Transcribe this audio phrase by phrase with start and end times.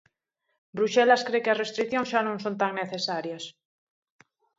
[0.77, 3.43] Bruxelas cre que as restricións xa non son tan necesarias.